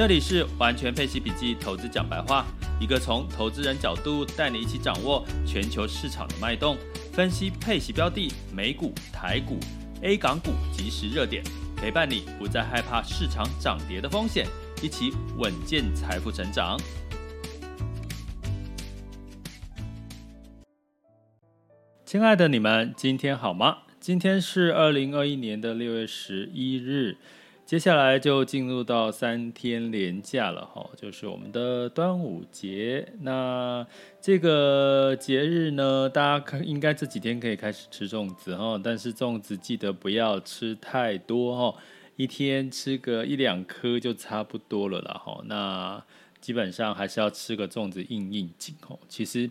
[0.00, 2.46] 这里是完全配息笔记投资讲白话，
[2.80, 6.74] 一个从投资人角度带你一起掌握全球市场的脉动，
[7.12, 9.58] 分析配息标的、美股、台股、
[10.00, 11.44] A 港股即时热点，
[11.76, 14.46] 陪伴你不再害怕市场涨跌的风险，
[14.82, 16.80] 一起稳健财富成长。
[22.06, 23.80] 亲爱的你们，今天好吗？
[24.00, 27.18] 今天是二零二一年的六月十一日。
[27.70, 33.06] 接下来就进入到三天连假了哈，就是我们的端午节。
[33.20, 33.86] 那
[34.20, 41.78] 这个节日呢，大家可应该这几天可以开始吃粽子哈，但是粽子记得不要吃太多哈，
[42.16, 45.40] 一天吃个一两颗就差不多了啦哈。
[45.44, 46.02] 那
[46.40, 48.98] 基本上还是要吃个粽子应应景哦。
[49.08, 49.48] 其实。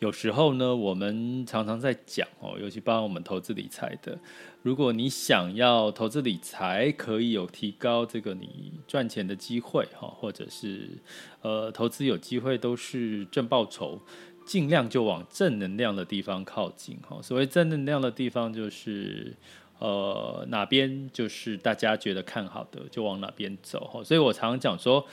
[0.00, 4.16] 有时候呢，我们常常在讲哦，尤其帮我们投资理财的，
[4.62, 10.88] 如果你想要投资理财可以有提高这个你赚钱的机会哈，或者是
[11.42, 14.00] 呃投资有机会都是正报酬，
[14.46, 17.20] 尽量就往正能量的地方靠近哈。
[17.20, 19.34] 所谓正能量的地方就是
[19.78, 24.02] 呃哪边就是大家觉得看好的就往哪边走。
[24.04, 25.06] 所以我常常讲说。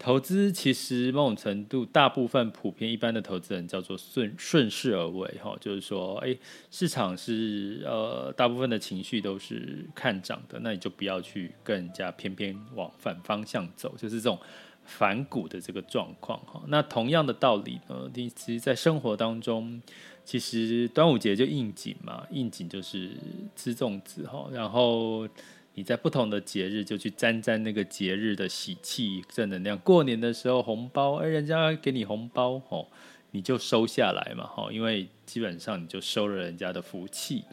[0.00, 6.36] 投资其实某种程度，大部分普遍一般的投资人叫做顺顺势而为哈，就是说，哎，
[6.70, 14.38] 市场是呃大部分的情绪都是看涨的，那你就不要去跟人家偏偏往反方向走，就是这种
[14.84, 16.62] 反骨的这个状况哈。
[16.68, 19.82] 那同样的道理呢，你其实在生活当中，
[20.28, 23.12] 其实端午节就应景嘛，应景就是
[23.56, 25.26] 吃粽子哈，然后。
[25.74, 29.78] 你在不同的节日就去沾沾那个节日的喜气正能量。
[29.78, 32.88] 过年的时候红包，哎，人家给你红包，吼，
[33.30, 37.44] 你就收下来嘛，吼，因为基本上你就收了人家的福气，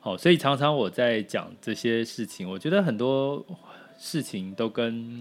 [0.00, 3.42] 好，所以常常我在讲这些事情，我觉得很多
[3.98, 5.18] 事情都跟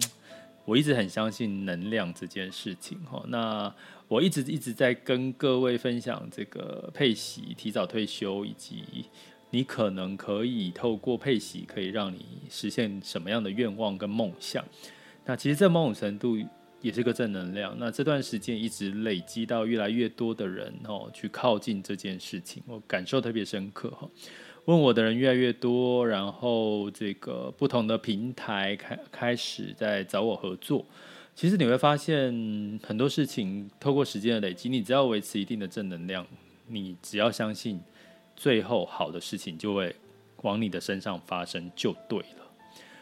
[0.66, 3.74] 我一直很相信能量这件事情，吼，那
[4.12, 9.06] 我一直一直在跟各位分享这个配息、提早退休以及。
[9.54, 14.64] 你可能可以透过配息，可以让你实现什么样的愿望跟梦想？
[15.26, 16.38] 那其实这某种程度
[16.80, 17.76] 也是个正能量。
[17.78, 24.10] 那这段时间一直累积到越来越多的人哦，去靠近这件事情，我感受特别深刻哈。
[24.64, 30.86] 问我的人越来越多，然后这个不同的平台开开始在找我合作。
[31.36, 36.26] 其实你会发现很多事情透过时间的累积，你只要维持一定的正能量，
[36.68, 37.82] 你只要相信。
[38.34, 39.96] 最后，好的事情就会
[40.38, 42.52] 往你的身上发生，就对了。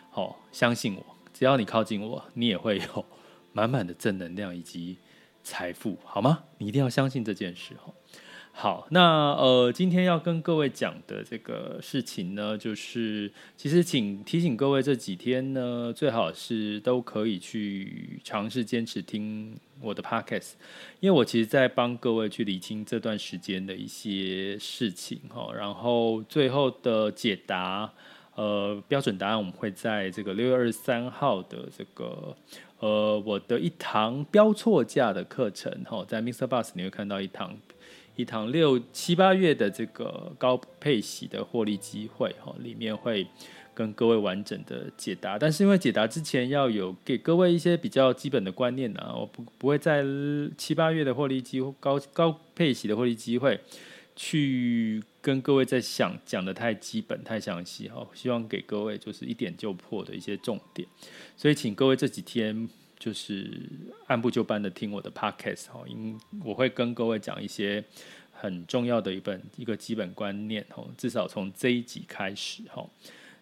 [0.10, 3.06] 好，相信我，只要你靠近我，你也会有
[3.54, 4.98] 满满的正能量以及
[5.42, 6.44] 财富，好吗？
[6.58, 7.74] 你一定要相信这件事。
[7.86, 7.94] 哦
[8.62, 20.56] 好，那呃，今天要跟各位讲的这个事情呢，就是其实请提醒各位，这几天呢，最好是都可以去尝试坚持听我的 podcast，
[21.00, 27.90] 因为我其实在帮各位去理清这段时间的一些事情哈，然后最后的解答，
[28.36, 32.36] 呃，标准答案我们会在这个六月二十三号的这个
[32.80, 36.46] 呃我的一堂标错价的课程哈，在 Mr.
[36.46, 37.58] Bus 你会看到一堂。
[38.20, 43.26] 一堂六七八月的这个高配息的获利机会哈，里面会
[43.74, 45.40] 跟各位完整的解答。
[45.40, 50.04] 但是因为解答之前要有给各位一些比较基本的观念呢，我不不会在
[50.58, 53.58] 七八月的获利机会高高配息的获利机会
[54.18, 60.86] 去跟各位在想讲的太基本太详细哈，希望给各位就是一点就破的一些重点。
[61.38, 62.68] 所以请各位这几天。
[63.00, 63.50] 就是
[64.08, 67.82] 按部就班的听我的 podcast 哈，因我会跟各位讲一些
[68.34, 72.86] 很重要的一本一个基本观念哦，至少从这一集开始哈。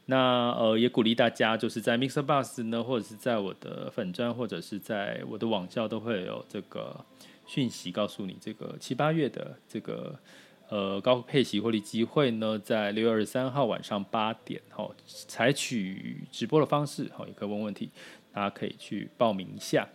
[0.06, 7.04] 那呃也鼓励大家就是在 Mixer Bus 呢，或者是在我的粉专，或者是在我的网校都会有这个
[7.46, 10.18] 讯息告诉你，这个七八月的这个
[10.70, 17.90] 呃高配息获利机会呢，在六月二十三号晚上八点哦，采取直播的方式哦，也可以问问题。
[18.38, 19.90] 大家可以去报名一下。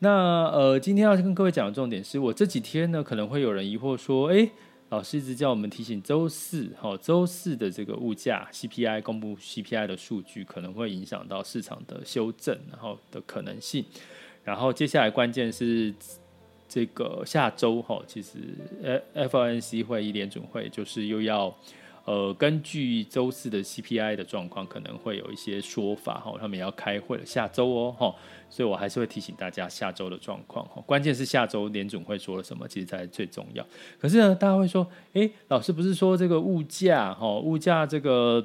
[0.00, 4.50] 那呃，今天要跟各位讲的重点是我这几天呢，可能会有人疑惑说，诶，
[4.90, 13.82] 老师一直叫我们提醒周四，哈，周四的这个物价 CPI 公布 CPI 的数据可能会影响到市场的修正，然后的可能性。
[14.44, 15.94] 然后接下来关键是
[16.68, 18.36] 这个下周哈，其实
[19.14, 21.56] 呃 FOMC 会议联准会就是又要。
[22.08, 28.14] 呃，根据周四的 CPI 的状况，可能会有一些说法哈，他们也要开会了，下周哦哈，
[28.48, 30.82] 所以我还是会提醒大家下周的状况哈。
[30.86, 33.62] 关键是下周联总会说了什么，其实才是最重要。
[33.98, 38.42] 可是呢，大家会说，哎，老师不是说这个物价哈，物价这个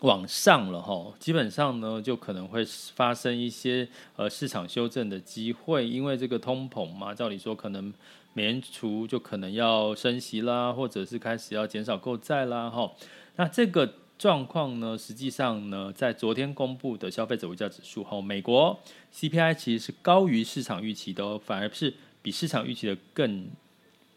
[0.00, 2.64] 往上了哈，基本上呢就可能会
[2.94, 7.92] 发生一些呃市场修正的机会，因为这个通膨嘛，照理说可能。
[8.32, 12.88] 美联储就可能要升息啦，或者是开始要减少购债啦，哈。
[13.34, 18.78] 那这个状况呢，实际上呢，在昨天公布的消费者物价指数后，美国
[19.12, 21.92] CPI 其实是高于市场预期的，反而是
[22.22, 23.48] 比市场预期的更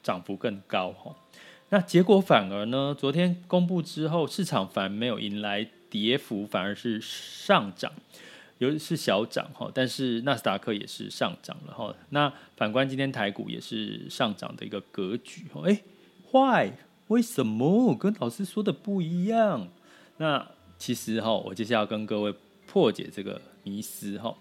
[0.04, 1.16] 涨幅更高哈。
[1.70, 7.92] 那结果反而呢，昨天公布之后，市场反而没有迎来跌幅，反而是上涨。
[8.60, 11.94] 尤其是小涨哈，但是纳斯达克也是上涨了哈。
[12.10, 15.64] 那反观今天台股也是上涨的一个格局哈。
[15.66, 15.82] 哎
[16.32, 16.72] ，Why？
[17.08, 19.68] 为什么跟老师说的不一样？
[20.18, 22.34] 那其实哈，我接下来要跟各位
[22.68, 24.34] 破解这个迷思哈。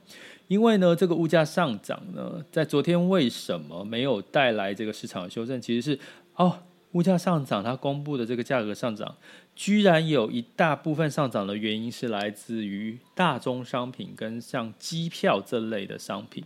[0.46, 5.60] 因为呢，这个物价上涨呢，在昨天为什么没有带来这个市场的修正？
[5.60, 5.98] 其实是
[6.36, 6.58] 哦。
[6.92, 9.16] 物价上涨，它公布的这个价格上涨，
[9.54, 16.44] 居然有一大部分上涨的原因是来自于大宗商品跟像机票这类的商品。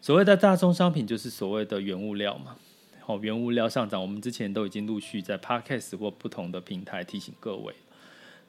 [0.00, 2.56] 所谓的大宗商品就是所谓的原物料嘛。
[3.00, 7.74] 好，原物料上涨，我们之前都已经陆续在 Podcast 或不同的平台提醒各位。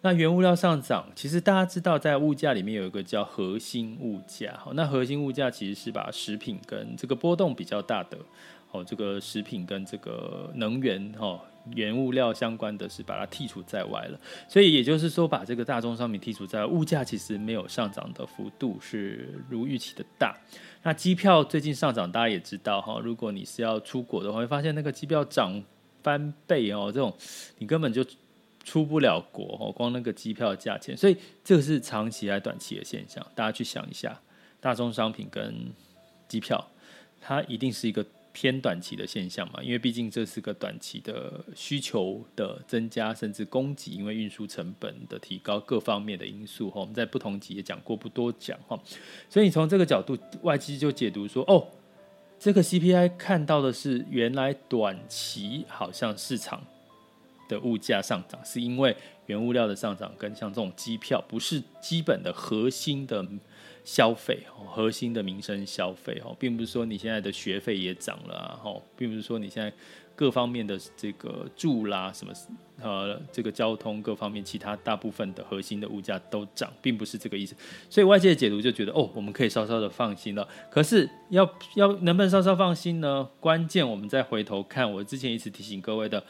[0.01, 4.54] 那原物料上涨，其实大家知道，在物价里面有一个叫核心物价。
[4.57, 8.18] 好，那核心物价其实是把食品跟这个波动比较大的。
[8.74, 11.40] 哦，这个食品跟这个能源哈
[11.74, 20.36] 原物料相关的是把它剔除在外了，所以也就是说，把这个大宗商品剔除在，物价其实没有上涨的幅度是如预期的大。
[20.81, 25.64] 那机票最近上涨，大家也知道哈，如果你是要出国的话，会发现那个机票涨
[26.02, 27.16] 翻倍哦，这种
[27.60, 28.04] 你根本就
[28.64, 33.24] 出不了国哦，光那个机票价钱，所以这个是长期还是短期的现象？
[33.36, 34.20] 大家去想一下，
[34.60, 35.54] 大宗商品跟
[36.28, 36.68] 机票，
[37.22, 38.04] 它一定是一个。
[38.33, 48.77] 偏短期的现象嘛，因为毕竟这是个短期的需求的增加，甚至供给，因为运输成本的提高，各方面的因素哈，我们在不同集也讲过，不多讲哈。
[49.30, 51.68] 所以你从这个角度，外资就解读说，哦，
[52.39, 56.65] 这个 CPI 看到的是原来短期好像市场
[57.47, 58.97] 的物价上涨，是因为
[59.27, 63.24] 原物料的上涨跟像这种机票不是基本的核心的。
[63.83, 69.71] 消费核心的民生消费哦，并不是说你现在的学费也涨了哈，并不是说你现在
[70.15, 72.31] 各方面的这个住啦什么
[72.81, 77.56] 呃这个交通各方面其他大部分的核心的物价都涨，并不是这个意思。
[77.89, 80.47] 所以外界的解读就觉得哦，我们可以稍稍的放心了。
[80.69, 81.44] 可是要
[81.75, 83.27] 要能不能稍稍放心呢？
[83.39, 86.24] 关键我们再回头看，我之前一直提醒各位的。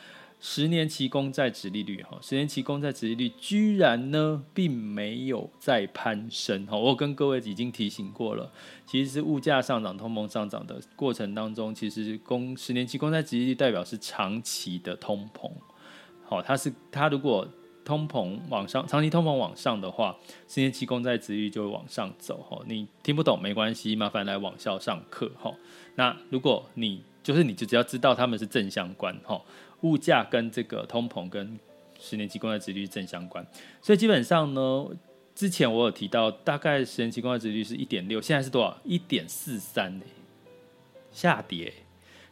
[0.46, 8.52] 十年期公债殖利率，哈，十年期公债殖利率居然呢，并没有在攀升，哈，我跟各位已经提醒过了，
[8.86, 15.50] 其实是物价上涨、通膨上涨的过程当中，其实公十年期公债殖利率代表是长期的通膨，
[16.26, 17.48] 好，它是它如果
[17.86, 20.14] 通膨往上，长期通膨往上的话，
[20.50, 25.56] 十年期公债殖利率就会往上走，哈，你听不懂没关系，麻烦来网校上课，哈，
[25.96, 29.42] 那如果你就是你就只要知道他们是正相关，哈。
[29.84, 31.58] 物价跟这个通膨跟
[32.00, 33.46] 十年期公债殖率正相关，
[33.82, 34.88] 所以基本上呢，
[35.34, 38.78] 之前我有提到，大概十年期公债殖率是一点六，现在是多少？
[38.84, 40.02] 一点四三？
[41.12, 41.72] 下跌，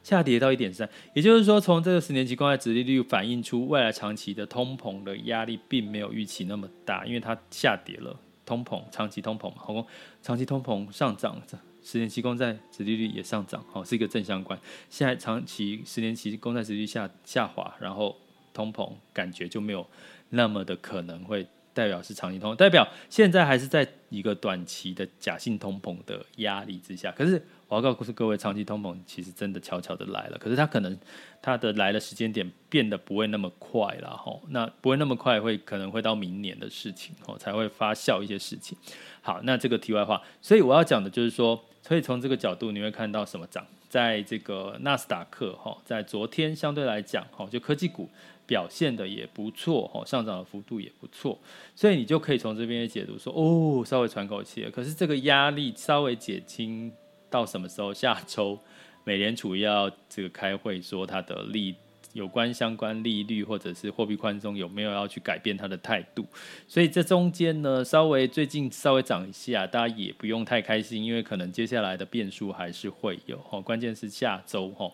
[0.01, 9.85] 下跌到一点三，也就是说，从这个十年期公债殖利率反映出未来长期的通膨的压力，并没有预期那么大，因为它下跌了，通膨长期通膨嘛，好，
[10.21, 11.39] 长期通膨上涨。
[11.83, 14.59] 十年期公债殖利率也上涨，哦，是一个正相关。
[14.89, 18.15] 现在长期十年期公债殖利率下下滑，然后
[18.53, 19.85] 通膨感觉就没有
[20.29, 27.11] 那么的可能会代表是长期通膨，代表现在还是在一个短期的假性通膨的压力之下。
[27.13, 30.95] 可是我要告诉各位，长期通膨其实真的悄悄的来了，可是它可能
[31.41, 38.77] 它的来的时间点变得不会那么快了，哈，那不会那么快，会可能会到明年的事情，哦，才会发酵一些事情。
[39.21, 41.63] 好，那这个题外话，所以我要讲的就是说。
[41.91, 43.67] 所以从这个角度，你会看到什么涨？
[43.89, 48.07] 在这个纳斯达克哈，在昨天相对来讲哈，就科技股
[48.45, 51.37] 表现的也不错哈，上涨的幅度也不错，
[51.75, 54.71] 所以你就可以从这边解读说，哦，稍微喘口气了。
[54.71, 56.89] 可是这个压力稍微减轻
[57.29, 57.93] 到什么时候？
[57.93, 58.57] 下周
[59.03, 61.75] 美联储要这个开会说它的利
[62.13, 66.25] 有关相关利率或者是货币宽松有没有要去改变他的态度。
[66.67, 73.39] 所以这中间呢，稍微最近稍微涨一下，大家也不用太开心，因为可能接下来的变数还是会有。
[73.49, 74.91] 哦，关键是下周哈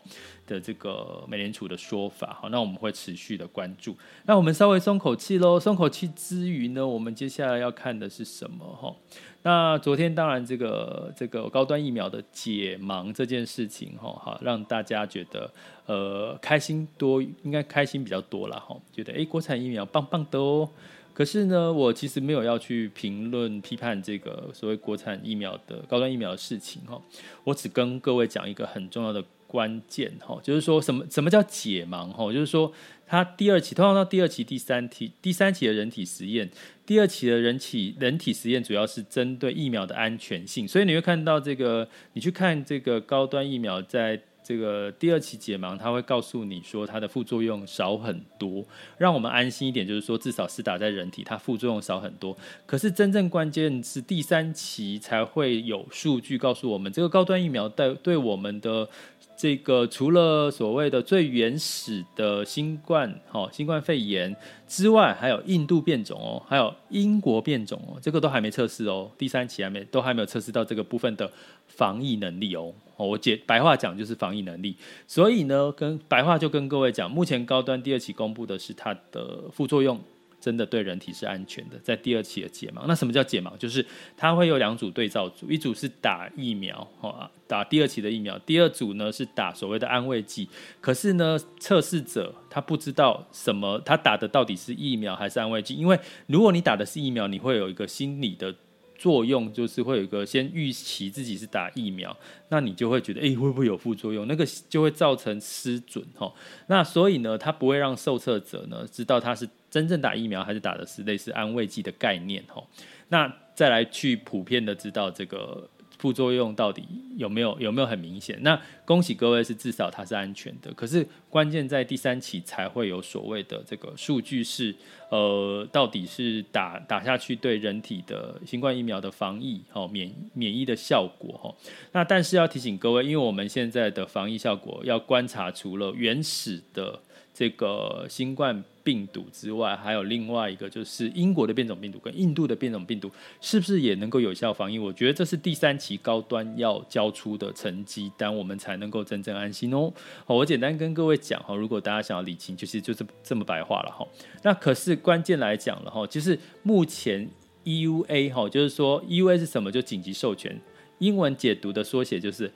[0.47, 2.35] 的这个美联储的说法。
[2.41, 3.95] 好，那我们会持续的关注。
[4.25, 8.65] 那我们稍微松口气喽，松口气之余呢，我们接下来要看的是什么？
[8.65, 8.95] 哈。
[9.43, 15.49] 那昨天当然这个这个高端疫苗的解盲这件事情哈，哈让大家觉得
[15.85, 20.67] 呃开心多，应该开心比较多了哈，觉得诶国产疫苗棒棒的哦。
[21.13, 27.01] 可是呢，我其实没有要去评论批判这个所谓国产疫苗的高端疫苗的事情哈，
[27.43, 32.71] 我只跟各位讲一个很重要的关键哈，就是说什么什么叫解盲哈，就是说。
[33.09, 36.49] 它第二期，通常到第二期、第三期、第三期的人体实验，
[36.85, 48.65] 第二期的人体人体实验主要是针对疫苗的安全性，所以你会看到这个，你去看这个高端疫苗在这个第二期解盲，它会告诉你说它的副作用少很多，
[48.97, 52.37] 让我们安心一点，就是说至少是打在人体，它副作用少很多。
[52.65, 58.89] 可是真正关键是第三期才会有数据告诉我们，这个高端疫苗对对我们的。
[59.37, 64.35] 这个除了所谓的最原始的新冠，哦，新冠肺炎
[64.67, 71.31] 之外，还有印度变种哦，还有英国变种哦，这个都还没测试哦，第三期还没都还没有测试到这个部分的
[71.67, 72.73] 防疫能力哦。
[72.95, 74.75] 我解白话讲就是防疫能力，
[75.05, 80.01] 所以呢，跟白话就跟各位讲，目前高端第二期公布的是它的副作用。
[80.39, 82.85] 真的对人体是安全的，在第二期的解盲。
[82.87, 83.55] 那什么叫解盲？
[83.57, 90.47] 就是它会有两组对照组，一组是打疫苗，哈打第二期的疫苗；第二组呢是打所谓的安慰剂。
[90.79, 95.73] 可是呢，测试者他不知道什么，他打的到底是疫苗还是安慰剂？
[95.75, 98.53] 因为如果你打的是疫苗，你会有一个心理的。
[98.99, 102.17] 作用就是会有一个先预期自己是打疫苗，
[102.49, 104.27] 那你就会觉得，诶，会不会有副作用？
[104.27, 106.33] 那个就会造成失准哈。
[106.65, 109.47] 那所以呢，他不会让受测者呢知道他是
[109.79, 112.63] 真正打疫苗还是打的是类似安慰剂的概念哈。
[113.09, 115.69] 那再来去普遍的知道这个。
[115.99, 116.83] 副作用到底
[117.15, 118.37] 有没有有没有很明显？
[118.43, 120.71] 那恭喜各位是至少它是安全的。
[120.75, 124.75] 可是关键在第三期才会有所谓的这个数据是
[125.09, 131.55] 呃，到底是打打下去对人体的新冠疫苗的防疫哦免免疫的效果哈。
[131.93, 137.01] 那但是要提醒各位，因为我们现在的防疫效果要观察除了原始的。
[137.33, 144.79] 这个新冠病毒之外，还有另外一个，就是英国的变种病毒跟印度的变种病毒，是不是也能够有效防疫？
[144.79, 149.91] 我觉得这是第三期高端要交出的成绩单，我们才能够真正安心哦。
[150.23, 154.07] 好，我简单跟各位讲哈，如果大家想要理清，就是就是这么白话了哈。
[154.41, 157.29] 那可是关键来讲了哈，就是目前
[157.65, 159.69] EUA 哈，就是说 EUA 是什么？
[159.69, 160.57] 就紧急授权，
[160.99, 162.49] 英文解读的缩写就是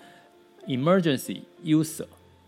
[0.65, 2.05] Emergency User。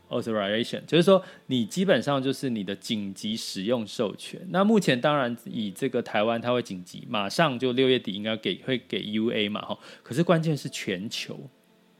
[0.09, 4.39] Authorization 就是说，你基本上就是你的紧急使用授权。
[4.49, 9.79] 那目前当然以这个台湾，它会紧急，马上就六月底应该给会给 UA 嘛，哈。
[10.03, 11.49] 可是关键是全球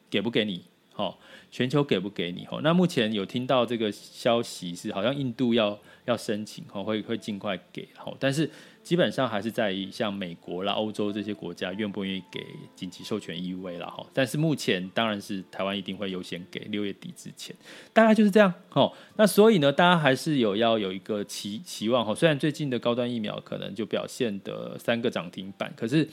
[0.10, 1.16] 给不给你，哈？
[1.52, 2.60] 全球给不给你，哈？
[2.64, 8.16] 那目前有听到这个消息是，好像印度要要申请，哈，会会尽快给，哈。
[8.20, 8.50] 但是。
[8.84, 12.46] 基本上还是在于像美国啦、欧洲这些国家愿不愿意给
[12.76, 17.56] 紧急授权 EUA 啦哈，但是目前当然是台湾一定会优先给六月底之前，
[17.94, 18.92] 大概就是这样哈。
[19.16, 22.14] 那所以呢，大家还是有要有一个期期望哈。
[22.14, 26.06] 虽然最近的高端疫苗可能就表现的三个涨停板，可是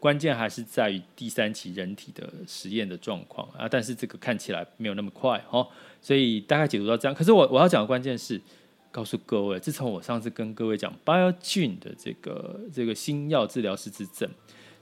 [0.00, 3.68] 关键还是在于第三期人体的实验的状况啊。
[3.68, 5.66] 但是这个看起来没有那么快哦，
[6.00, 7.14] 所以大概解读到这样。
[7.14, 8.40] 可是我我要讲的关键是。
[8.90, 14.28] 告诉各位，自从我上次跟各位讲 b i o g e n 的这个这个新药治疗失智症，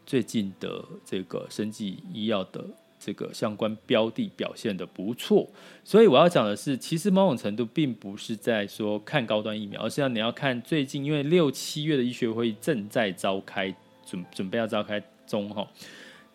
[0.06, 2.64] 最近的这个生技医药的
[3.00, 5.50] 这个相关标的表现的不错，
[5.84, 13.74] 所以我要讲的是，其实某种程度并不是在说看高端疫苗，而是要你要看最近，因为六七月的医学会正在召开，
[14.06, 15.68] 准准备要召开中哈，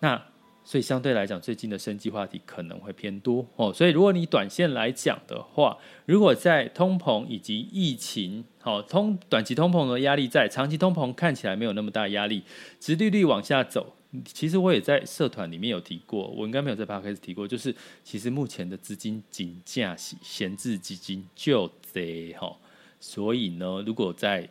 [0.01, 0.21] 那。
[0.63, 3.73] 所以相对来讲，最近的生技话题可能会偏多哦。
[3.73, 5.75] 所以如果你短线来讲的话，
[6.05, 12.43] 如果在通膨以及疫情，好通短期通膨的压力在，长期通膨看起来没有那么大压力，
[12.79, 13.95] 殖利率往下走。
[14.23, 22.55] 其实我也在社团里面有提过，我应该没有在 podcast 提过，就是其实目前的资金紧价闲置基金就贼哈。
[22.99, 24.47] 所以呢，如果在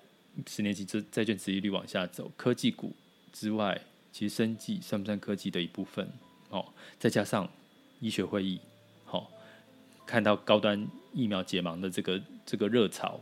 [0.49, 2.93] 十年期债债券殖利率往下走，科技股
[3.33, 3.81] 之外。
[4.13, 6.11] 其实生计算不算科技的一部分？
[6.49, 6.67] 哦，
[6.99, 7.49] 再加上
[8.01, 8.61] 医学会议，
[9.05, 9.27] 好、哦，
[10.05, 10.85] 看到高端
[11.15, 13.21] 疫苗解盲的这个这个热潮，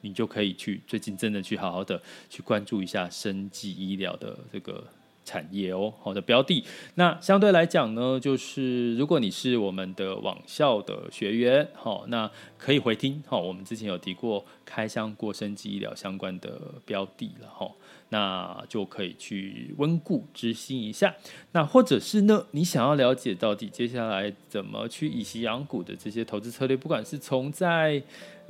[0.00, 2.00] 你就可以去最近真的去好好的
[2.30, 4.82] 去关注一下生计医疗的这个
[5.24, 6.64] 产业哦，好的标的。
[6.94, 17.70] 那相对来讲呢，就是如果你是我们的网校的学员，好，那可以回听，好，我们之前有提过开箱过生技医疗相关的标的了，哈，
[18.08, 21.14] 那就可以去温故知新一下。
[21.52, 28.02] 那或者是呢，你想要了解到底接下来怎么去以息养股的这些投资策略，不管是从在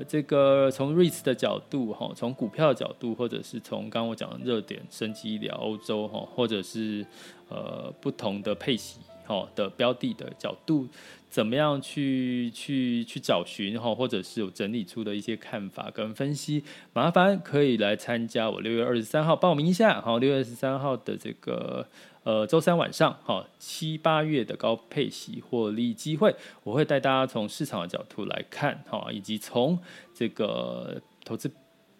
[0.09, 7.05] 这个从 REITs 的角度哈，从股票的角度，或者是从刚刚我讲的热点升级医疗欧洲哈，或者是
[7.49, 10.89] 呃不同的配息哈的标的的角度，
[11.31, 21.87] 怎么样去去去找寻哈，或者是有整理出的一些看法跟分析，麻烦可以来参加我六月二十三号报名一下好，六月二十三号的这个。
[22.23, 29.79] 呃，周三晚上，哈，七八月的高配息获利机会，我会带大家从市场的角度来看，哈，以及从
[30.13, 31.51] 这个投资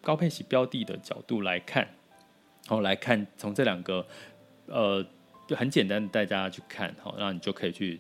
[0.03, 1.83] 高配息标的的角度来看，
[2.69, 4.07] 然后来看从这两个，
[4.67, 5.03] 呃，
[5.57, 7.99] 很简单的带大家去看，哈，然后你就可以去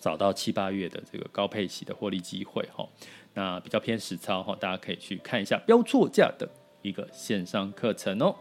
[0.00, 2.88] 找到七八月的这个高配息的获利机会，哈，
[3.34, 6.48] 那比较偏实操，哈，大家可以去看一下标错价的
[6.82, 8.34] 一个线上课程哦。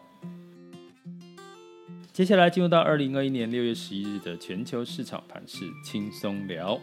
[2.11, 6.79] 接下来进入到二零二一年六月十一日的全球市场盘势轻松聊。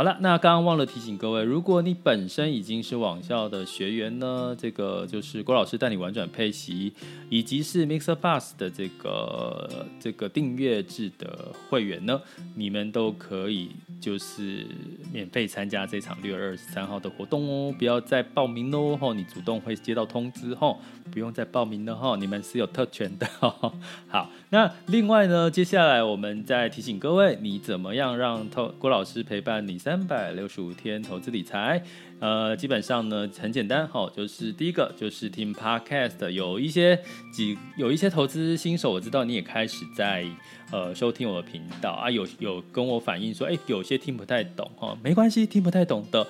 [0.00, 6.90] 好了，那刚刚忘了提醒各位，如果你本身已经是网校的学员呢，这个就是郭老师带你玩转配息，
[7.28, 12.18] 以及是 Mixer Bus 的这个这个订阅制的会员呢，
[12.54, 14.66] 你们都可以就是
[15.12, 20.80] 免费参加这场六月二十三号的活动哦，不要再报名喽吼，你主动会接到通知吼，
[21.12, 23.26] 不用再报名了吼，你们是有特权的。
[24.08, 31.82] 好，那另外呢，接下来我们再提醒各位，你怎么样让郭郭老师陪伴你三百六十五天投资理财，
[32.20, 36.96] 呃，基本上呢很简单，哈，就是第一个就是听 Podcast，有一些
[37.32, 40.26] 几有一些投资新手，我知道你也开始在
[40.70, 46.26] 呃收听我的频道啊，有有跟我反映说，哎，有些听不太懂，哈，没关系，听不太懂的，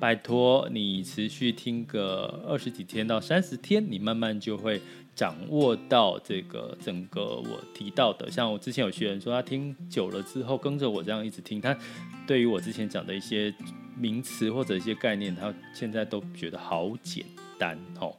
[0.00, 4.80] 拜托你持续听个二十几天到三十天，你慢慢就会。
[5.16, 11.78] 掌握到这个整个我提到的，像我之前有学员说，他听久了之后，跟着我这样一直听，他
[12.26, 13.54] 对于我之前讲的一些
[13.96, 17.24] 名词或者一些概念，他现在都觉得好简
[17.58, 18.14] 单哦。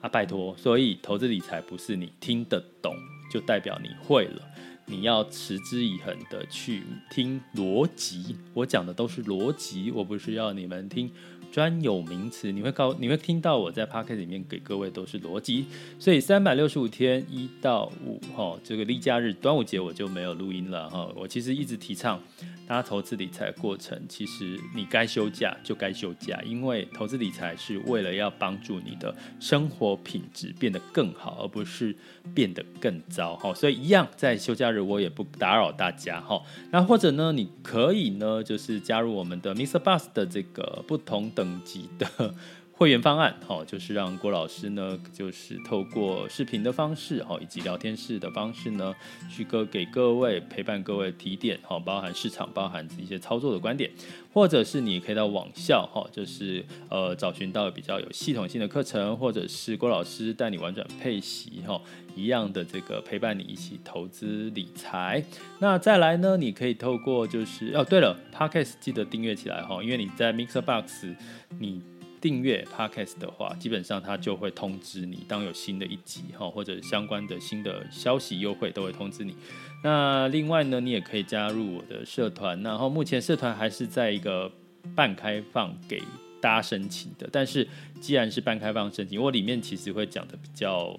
[0.00, 2.94] 啊，拜托，所以投资理财不是你听得懂
[3.30, 4.42] 就代表你会了，
[4.86, 11.10] 你要持之以恒的去听逻辑，我讲的都是逻辑，我不是要你们听。
[11.50, 15.66] 专有名词，你会告，你会听到我在 Podcast 里面给各位都是逻辑，
[15.98, 21.10] 所以三百六十五天一到五哈，这个例假日端午节我就没有录音了哈。
[21.16, 22.22] 我其实一直提倡
[22.68, 31.94] 大家投资理财过程，其实你该休假就该休假，因为投资理财是为了要帮助你的生活品质变得更好，而不是
[32.32, 33.52] 变得更糟哈。
[33.52, 36.40] 所以一样在休假日我也不打扰大家哈。
[36.70, 39.80] 那或者呢，你可以呢就是加入我们的 Mr.
[39.80, 41.39] Bus 的这个不同的。
[41.40, 42.34] 等级的
[42.80, 48.96] 会员方案，好，就是让郭老师呢，就是透过视频的方式，好，以及聊天室的方式呢，
[49.28, 53.90] 去个给各位陪伴各位提点，好，包含市场，包含一些操作的观点，
[54.32, 61.78] 或者是你可以到网校，哈，就是呃找寻到比较有系统性的课程，或者是郭老师带你玩转配息，哈，
[62.16, 65.22] 一样的这个陪伴你一起投资理财。
[65.58, 71.14] 那再来呢，你可以透过就是哦，对了，Podcast 记得订阅起来哈，因为你在 MixerBox
[71.58, 71.82] 你。
[72.20, 79.34] 订阅 Podcast 的话，基本上它就会通知你，当有新的一集哈，或者相关的新的消息优惠都会通知你。
[79.82, 84.50] 那另外呢，你也可以加入我的社团，然后目前社团还是在一个
[84.94, 86.02] 半开放给
[86.40, 87.28] 大家申请的。
[87.32, 87.66] 但是
[88.00, 90.98] 既然是半开放申请，我里面其实会讲的比较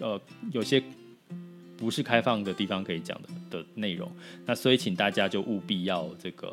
[0.00, 0.20] 呃
[0.52, 0.82] 有些。
[1.76, 4.10] 不是开放的地方可以讲的的内容，
[4.46, 6.50] 那所以请大家就务必要这个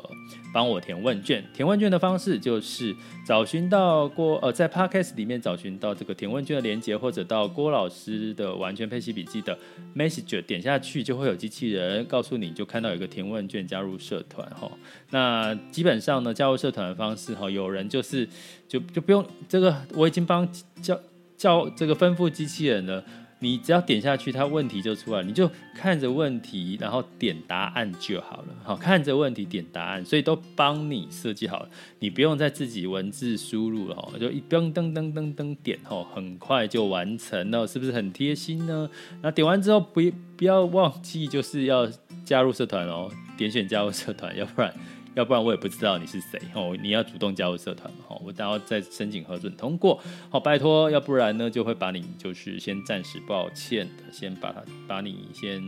[0.52, 1.42] 帮我填问卷。
[1.54, 2.94] 填问卷的方式就是
[3.26, 9.58] 找寻到郭呃在 Podcast 里面找寻到这个填问卷的连接，或者到郭老师的完全配息笔记的
[9.96, 14.70] Message 点下去，就会有机器人告诉你就看到有个填问卷，加入社团哈。
[15.10, 18.28] 那基本上呢，加入社团的方式哈，有人就是
[18.68, 20.46] 就就不用这个，我已经帮
[20.82, 21.00] 叫
[21.36, 23.02] 叫这个吩咐机器人了。
[23.44, 28.48] 你只要点下去，它问题就出来，你就看着问题，然后点答案就好了。
[28.62, 38.88] 好，看着问题点答案，所以都帮你设计好了，你不用再自己文字输入了，就一噔噔噔噔噔点，吼，很快就完成了，是不是很贴心呢？
[39.20, 40.00] 那点完之后，不
[40.38, 41.86] 不要忘记就是要
[42.24, 44.74] 加入社团哦，点选加入社团，要不然
[45.14, 46.76] 要不然我也不知道你是谁哦。
[46.80, 55.62] 你要主动加入社团哦，我然后再申请核准通过，好，拜托，要不然呢就会把你就是先暂时抱歉，先把它把你先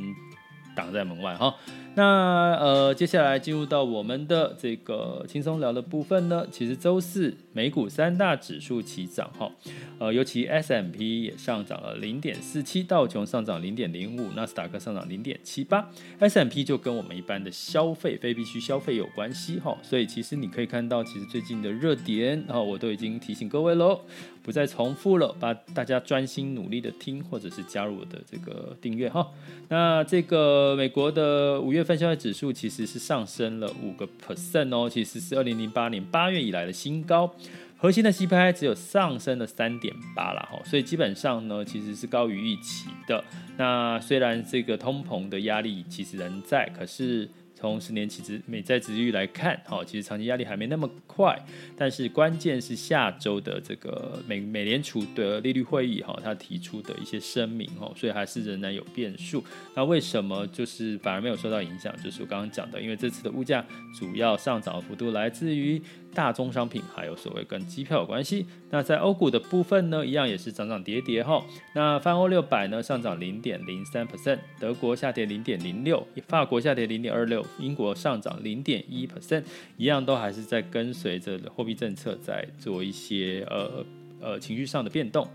[0.76, 1.52] 挡在门外哈。
[1.96, 9.50] 那呃，接下来进入到我们的这个轻松聊的部分呢，其实周四美股三大指数齐涨哈，
[9.98, 24.02] 呃，尤其 S M P 也上涨了零点四七，道琼上涨零点零五，纳斯达克上涨零点七八，S M P 就跟我们一般的消费非必需消费有关系哈，所以其实你可以看到，其实最近的热点哈，我都已经提醒各位喽，
[24.46, 29.28] 不再重复了，把大家专心努力的听，或者是加入我的这个订阅哈。
[29.68, 37.34] 那这个美国的五月份消费指数其实是上升了五个 percent 哦，其实是二零零八年八月以来的新高。
[37.76, 43.24] 核心的 CPI 只有上升了三点八了哈，所以基本上呢，其实是高于预期的。
[43.56, 47.28] 那虽然这个通膨的压力其实仍在，可是。
[47.66, 51.36] 从十年期值美债殖利率来看，哈，其实长期压力还没那么快，
[51.76, 59.42] 但是关键是下周的这个美美联储的利率会议，哈，他提出的一些声明，哈，所以还是仍然有变数。
[59.74, 61.94] 那为什么就是反而没有受到影响？
[62.02, 63.64] 就是我刚刚讲的，因为这次的物价
[63.98, 65.82] 主要上涨幅度来自于。
[66.14, 68.46] 大宗商品还有所谓跟机票有关系。
[68.70, 71.44] 那在欧股的部分呢，一样也是涨涨跌跌哈。
[71.74, 79.44] 那泛欧六百呢上涨零点零三 percent，德国下跌零点零六，法国下跌零点二六，英国上涨零点一 percent，
[79.76, 83.84] 一样都还是在跟随着货币政策在做一些呃
[84.20, 85.28] 呃情绪上的变动。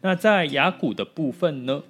[0.00, 1.82] 那在雅股的部分呢，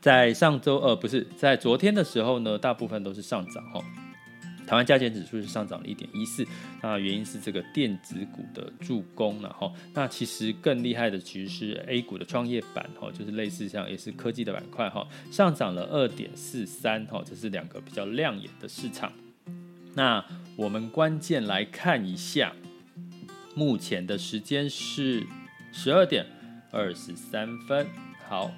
[0.00, 3.82] 在上周呃不是在昨天的时候呢，大部分都是上涨哈。
[4.66, 6.46] 台湾加权指数是上涨了一点一四，
[6.82, 19.12] 那原因是这个电子股的助攻，然后那其实更厉害的其实是 A 股的创业板哈，就是类似像也是科技的板块哈，上涨了二点四三哈，这是两个比较亮眼的市场。
[19.94, 20.24] 那
[20.56, 22.52] 我们关键来看一下，
[23.54, 25.24] 目前的时间是
[25.72, 26.26] 十二点
[26.70, 27.86] 二十三分，
[28.28, 28.50] 好。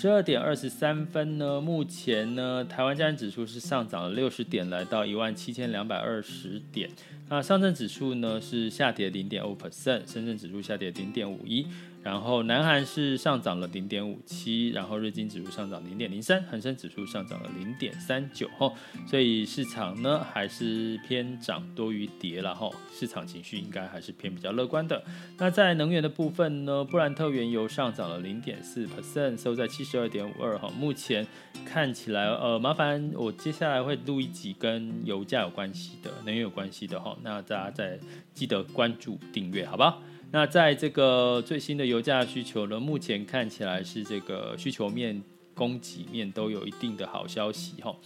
[0.00, 6.88] 十二点二十三分呢，目前呢，台湾加权指数是上涨了六十点，来到一万七千两百二十点。
[7.28, 11.66] 那上证指数呢是下跌零点五 percent，深圳指数下跌零点五一。
[12.08, 18.74] 然后南韩是上涨了零点五七，然后日经指数上涨零点零三，恒生指数上涨了零点三九，吼，
[19.06, 25.04] 所以市场呢还是偏涨多于跌了，吼，市场情绪应该还是偏比较乐观的。
[25.36, 31.26] 那在能源的部分呢，布兰特原油上涨了零点四 percent，收在七十二点五二，哈，目前
[31.66, 37.98] 看起来，呃，麻烦我接下来会录一集跟油价有关系的，能源有关系的，哈，那大家再
[38.32, 40.02] 记得关注订阅，好不好？
[40.30, 45.22] 那在这个最新的油价需求呢，目前看起来是这个需求面、
[45.54, 47.96] 供给面都有一定的好消息哈，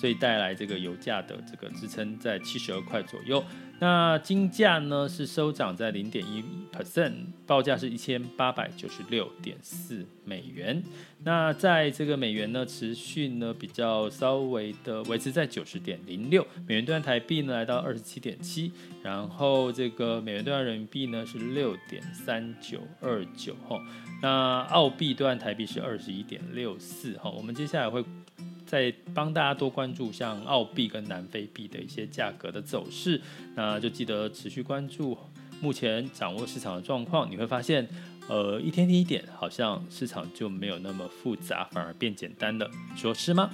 [0.00, 3.42] 所以带来这个油价的这个支撑在七十二块左右。
[3.80, 7.12] 那金价呢是收涨在零点一 percent，
[7.46, 10.82] 报价是一千八百九十六点四美元。
[11.22, 23.78] 那在这个美元呢持续呢比较稍微的维持在九十点零六美元兑换台币呢来到二十七点七，然后这个美元兑换人民币呢是六点三九二九哈，
[24.20, 28.04] 那澳币兑换台币是二十一点六四哈，我们接下来会。
[28.68, 33.18] 再帮大家多关注像澳币跟南非币的一些价格的走势，
[33.54, 35.16] 那就记得持续关注。
[35.62, 37.88] 目前掌握市场的状况，你会发现，
[38.28, 43.50] 呃，一天天一点，好像市场就没有那么复杂，反而变简单了，说是吗？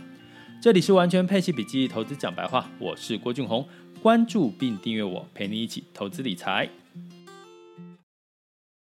[0.61, 3.67] 这里是完全配息笔记投资讲白话，我是郭俊宏，
[4.03, 6.69] 关注并订阅我，陪你一起投资理财。